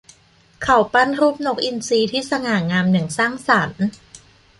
[0.63, 3.85] เขาปั้นรูปนกอินทรีที่สง่างามอย่างสร้างสรรค์